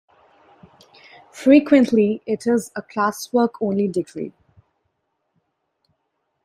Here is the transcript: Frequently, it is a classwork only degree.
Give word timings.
Frequently, 1.31 2.23
it 2.25 2.47
is 2.47 2.71
a 2.75 2.81
classwork 2.81 3.51
only 3.61 3.87
degree. 3.87 4.33